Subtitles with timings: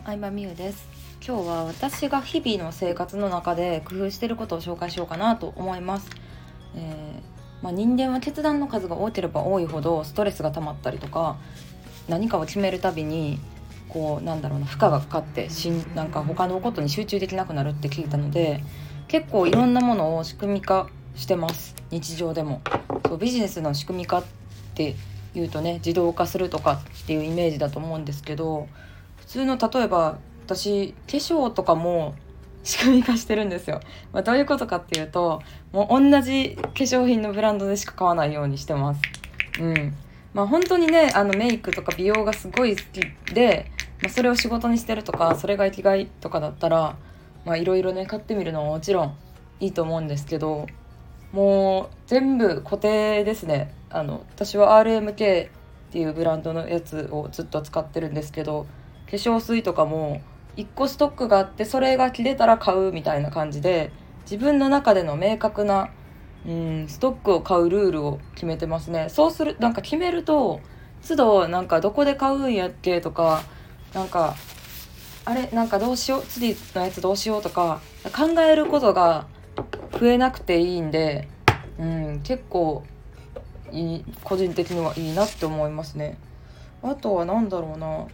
[0.00, 0.88] ん相葉美優です。
[1.26, 6.08] 今日は私が日々の生活の中で工夫してることを紹介しようかなと思います、
[6.74, 11.36] えー、まあ、人間は決断の数が多ければ多いほどストレスが溜まったりとか
[12.08, 13.38] 何かを決めるたびに
[13.90, 18.64] こうなんだろうな負荷がかかってしんなんか他のことに集中できなくなるって聞いたので
[19.06, 21.74] 結構いろんなものを仕組み化してます。
[21.90, 22.62] 日常でも。
[23.06, 24.24] そうビジネスの仕組み化っ
[24.74, 24.94] て
[25.34, 28.68] 言うとね自動化するとかっていうイメージだと思うんですけど
[29.30, 32.16] 通の例えば私化粧とかも
[32.64, 33.80] 仕組み化してるんですよ、
[34.12, 35.40] まあ、どういうことかっていうと
[35.72, 39.00] もう同じ化粧品のブランドでしか買わないようにしてます。
[39.60, 39.94] うん。
[40.34, 43.70] まあ本当にねあのメイクとか美容がすごい好きで、
[44.02, 46.96] まあ、それを仕事にしてるとかそれが生きがいとかだったら
[47.44, 49.16] まあいろいろね買ってみるのはもちろん
[49.60, 50.66] いいと思うんですけど
[51.30, 53.72] もう全部固定ですね。
[53.90, 55.48] あの私は RMK っ
[55.92, 58.66] ていうブランドのやつをずっと使ってるんですけど
[59.10, 60.20] 化粧水とかも
[60.56, 63.90] 1個ストックがあってそれが切れたら買うみたいな感じで
[64.22, 65.90] 自分の中での明確な
[66.46, 70.60] うんストックを買うルールを決めてますねそうするなんか決めると
[71.06, 73.42] 都度なんかどこで買うんやっけとか
[73.94, 74.34] なんか
[75.24, 77.80] あれなんかどうしよう次のやつどうしようとか
[78.16, 79.26] 考えることが
[79.98, 81.28] 増えなくていいんで、
[81.78, 82.84] うん、結構
[83.70, 86.18] いい個人的にはいいなって思いますね。
[86.82, 88.06] あとは何だろうな、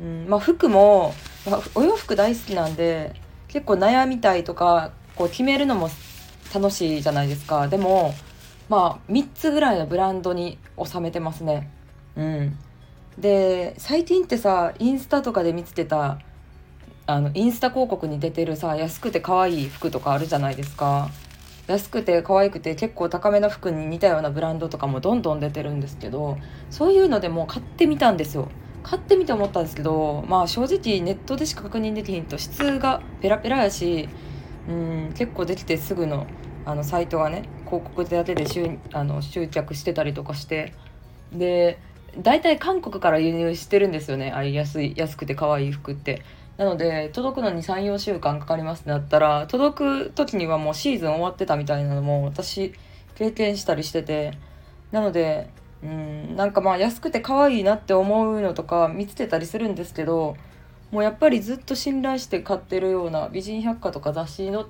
[0.00, 0.26] うん。
[0.28, 1.14] まあ、服も、
[1.48, 3.14] まあ、お洋服大好きなんで
[3.48, 5.90] 結構悩みたいとかこう決めるのも
[6.54, 7.68] 楽しいじゃないですか。
[7.68, 8.14] でも
[8.68, 11.70] まあ3つぐらいのブランドに収めてますね。
[12.16, 12.58] うん、
[13.18, 16.18] で最近ってさインスタとかで見つけた
[17.06, 21.10] あのインスタ広告に出てるさ安くて可愛い服とかあるじゃないですか。
[21.66, 26.36] 安くて可愛くて結構高めの服に似たようなブランドとかもどんどん出てるんですけど
[26.70, 28.48] そういうのでも買ってみたんですよ。
[28.82, 34.08] 買ってみて思ったんですけどまあ正直ネットでしか確認できひんと質がペラペラやし
[34.68, 36.26] うん結構できてすぐの
[36.64, 40.74] あのサイトがね広告だけで集あの集客してたりとかして
[41.32, 41.78] で
[42.18, 46.22] 大体韓国から輸入してるんですよねあ安い安くて可愛い服って。
[46.58, 52.74] なので届くのに34週間かかりますってなったら届く時にはもうシーズン終わってたみたいなのも私
[53.14, 54.36] 経験したりしてて
[54.90, 55.48] なので
[55.82, 60.36] うんなんかまあ安くて可愛いなって思うのとか見つけたりするんですけど
[60.90, 64.62] もうやっぱりずっと信頼して買ってるような美人百科とか雑誌に載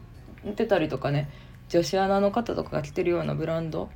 [0.50, 1.28] ってたりとかね
[1.68, 3.90] 女子アナの方とかが着てるようなブランド、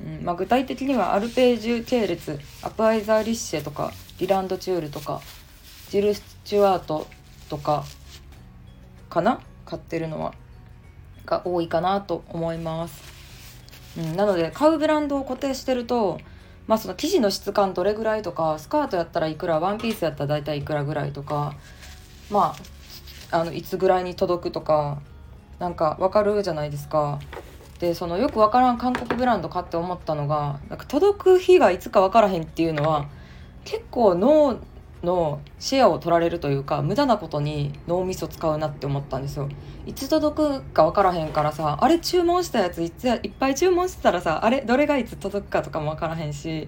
[0.00, 5.20] うんまあ、具体的にはアルページュ系列アプアイザーリッシェとかリランドチュールとか
[5.90, 7.06] ジル・スチュワート
[7.48, 7.84] とか
[9.08, 9.40] かな？
[9.64, 10.34] 買ってるのは
[11.26, 13.02] が多いかなと思います、
[13.98, 16.18] うん、なので買うブランドを固定してると
[16.68, 21.54] まあその生地の質感どれぐらいとかスカートやったらいくらワンピースやったら大体いくらぐらいとか
[22.30, 22.54] ま
[23.30, 25.00] ああのいつぐらいに届くとか
[25.58, 27.18] なんか分かるじゃないですか。
[27.80, 33.06] でそのよく分からん韓国ブランドかって思ったのがなんか届く日がいつか分からへんっていうのは
[33.64, 34.58] 結構脳
[35.02, 39.48] のシェアを取られるというか無駄なことに脳みそ使うなって思ったんですよ。
[39.86, 46.66] いつ届くか分からへんからさあれ注文したやついついっぱい注文してたらさあれどれがいつ届くかとかも分からへんし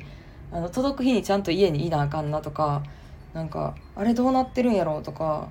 [0.53, 2.83] あの届く日にちゃんと家にいなあかんなとか
[3.35, 5.49] なんかあれどうなってるんやろうとか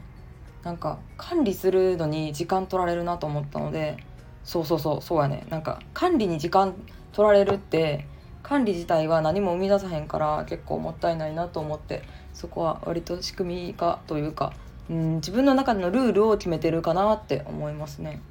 [0.64, 3.98] なんか管理するのに時間取られるなと思ったので
[4.44, 5.46] そうそうそうそうやね。
[5.50, 6.74] なんか管理に時間
[7.12, 8.08] 取られるって
[8.44, 14.54] 管理自体は何も生み出さへんから結構もったいないなと思ってそこは割と仕組み化というか、
[14.90, 18.22] うん、自分の中でのルールを決めてるかなって思いますね、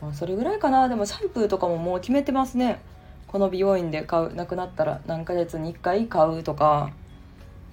[0.00, 0.88] まあ、それぐらいかな。
[0.88, 2.80] でもシャンプーとかももう決めてますね。
[3.26, 6.92] この美容院で買うなくなったら何ヶ月に1回買うとか。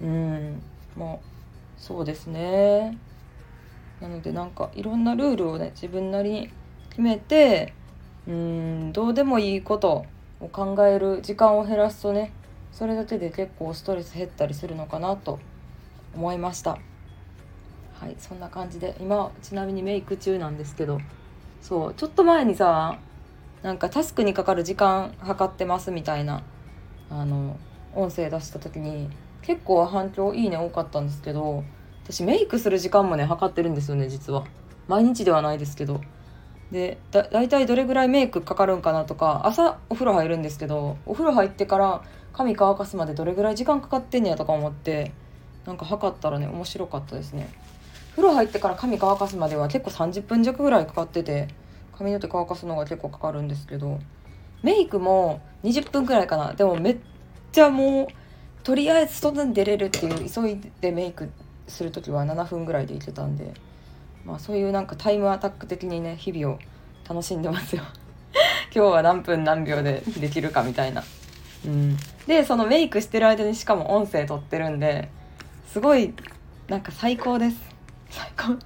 [0.00, 0.60] うん
[0.96, 2.98] もうそうですね。
[4.00, 6.50] なのでなんかいろんなルールをね自分なりに
[6.90, 7.72] 決めて
[8.26, 10.04] うんどうでもいいこと
[10.42, 12.32] を考える時間を減らすとね
[12.72, 15.38] それだけで結構ストレス減ったりするのかなと
[16.14, 16.78] 思いました。
[18.02, 21.00] はいそんな感じで今ちなみにメイク中なんですけど
[21.60, 22.98] そうちょっと前にさ
[23.62, 26.42] なんかタスクにかかる時間計ってますみたいな
[27.10, 27.56] あの
[27.94, 29.08] 音声出した時に
[29.42, 31.62] 結構反響いいね多かったんですけど
[32.02, 34.44] 私メイクする時間もね測ってるんですよね実は。
[34.88, 36.00] 毎日ではないですけど。
[36.72, 42.02] でだ大体どれぐらいメイクかかるんかなとか朝お風呂入るんですけどお風呂入ってから
[42.32, 45.12] 髪乾かすまでどれぐらい時間かかってんねやとか思って
[45.66, 47.52] なんか測ったらね面白かったですね。
[48.12, 51.48] 風呂入ってから髪乾かすまでは結構30分弱ぐらいかかってて
[51.96, 54.00] 髪の毛乾かすのが結構かかるんですけど
[54.62, 56.54] メイクも20分くらいかな。
[56.54, 56.96] でもめっ
[57.52, 58.06] ちゃもう
[58.62, 61.30] とりあえず外に出れるっていう急いでメイク
[61.68, 63.52] する時は7分ぐらいでいけたんで、
[64.24, 66.58] まあ、そういうなんかタイムアタック的にね日々を
[67.08, 67.82] 楽しんでますよ。
[68.74, 71.02] 今日は何分何秒でできるかみたいな。
[71.66, 71.96] うん、
[72.26, 75.08] でそのメイクしてる間にしかも音声撮ってるんで
[75.68, 76.12] すごい
[76.68, 77.56] なんか最高です。
[78.10, 78.56] 最高。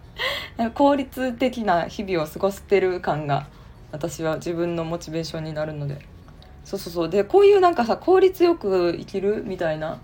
[0.74, 3.48] 効率的な日々を過ごしてる感が
[3.92, 6.00] 私は自分のモチベーションになるので。
[6.64, 7.08] そうそうそう。
[7.08, 10.00] でこういうなんかさ効率よく生きるみたいな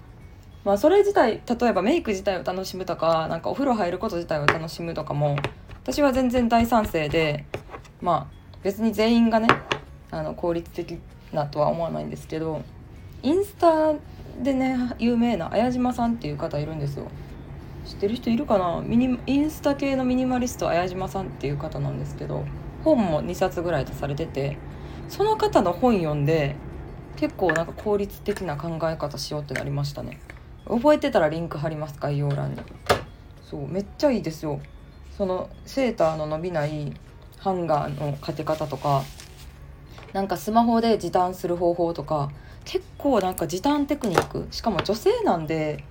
[0.65, 5.37] まあそれ自体例えばメイク自体を楽しむとかなんかお風呂入ること自体を楽しむとかも
[5.83, 7.45] 私は全然大賛成で
[8.01, 9.49] まあ別に全員がね
[10.11, 10.99] あの効率的
[11.33, 12.63] なとは思わないんですけど
[13.23, 13.95] インスタ
[14.43, 17.09] でね有名な綾島さんっていう方いるんですよ。
[17.85, 18.81] 知ってる人いるかな？
[18.81, 22.45] ミニインスタ系のミニマリスト綾島さんっていう方なんですけど
[22.85, 24.57] 本も2冊ぐらい出されてて
[25.09, 26.55] その方の本読んで
[27.17, 30.21] 結構なんか効率的な考え方しようってなりましたね。
[30.67, 32.61] 覚えてたらリンク貼ります概要欄に。
[33.43, 34.61] そうめっちゃいいですよ。
[35.17, 36.93] そのセーターの伸びない
[37.39, 39.03] ハンガーのかけ方とか
[40.13, 42.31] なんかスマホで時短する方法とか
[42.65, 44.47] 結構なんか時短テクニック。
[44.51, 45.85] しかも女性なんで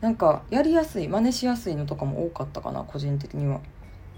[0.00, 3.60] なんかやりやすい真似しやすいのとかも多かったかな個人的には、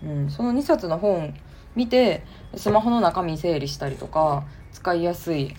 [0.03, 1.35] うん、その2冊の本
[1.75, 2.23] 見て
[2.55, 5.55] スマホの中身整理したりとか使いやすい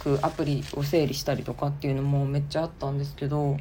[0.00, 3.56] くアプリを整理したりとかっていうのもめっちゃあったんですけど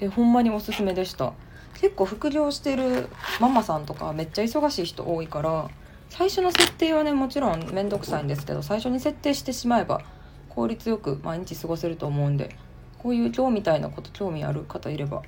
[0.00, 1.32] えほんまにおすすめでした。
[1.80, 3.08] 結構副業してる
[3.40, 5.70] ママさんとかめっちゃ忙しい人多いから
[6.10, 10.02] 最初の設定はねもちろん面倒くさいんですけど最初に設定してしまえば
[10.50, 12.54] 効率よく毎日過ごせると思うんで
[12.98, 15.22] こういう今日みたいなこと興味ある方いれば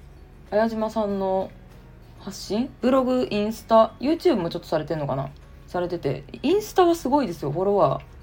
[0.51, 1.51] 綾島さんの
[2.21, 2.71] 発信？
[2.83, 5.31] ブログインスタ YouTube もちょっとされてんのかな？
[5.67, 8.14] されててインスタはすごいですよフォロワー。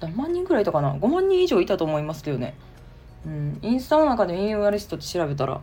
[0.00, 2.54] 何万人くらいいたかな？5万人以上いたと思いますけどね。
[3.26, 3.58] うん。
[3.62, 5.60] インスタの中でインフアリストって調べたら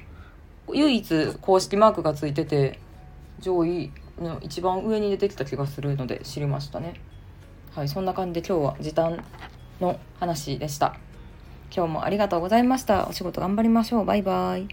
[0.74, 2.80] 唯一公式マークがついてて
[3.40, 6.96] 上位の一番上に出てきた気がするので知りましたね。
[7.74, 9.24] はいそんな感じで今日は時短
[9.80, 10.98] の話でした。
[11.76, 13.08] 今日もありがとうございました。
[13.08, 14.06] お仕事頑張りましょう。
[14.06, 14.68] バイバイ。